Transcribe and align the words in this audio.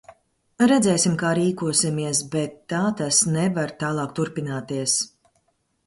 Redzēsim, 0.71 1.17
kā 1.23 1.33
rīkosimies, 1.41 2.23
bet 2.37 2.57
tā 2.75 2.81
tas 3.03 3.23
nevar 3.37 3.77
tālāk 3.85 4.21
turpināties. 4.23 5.03